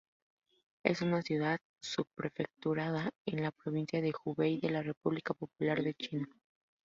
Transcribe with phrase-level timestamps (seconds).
[0.83, 6.27] Es una ciudad-subprefectura en la provincia de Hubei de la República Popular de China.